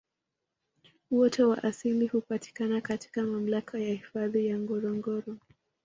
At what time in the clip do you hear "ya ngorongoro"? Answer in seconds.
4.47-5.37